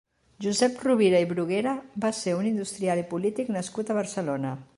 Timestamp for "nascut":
3.59-3.91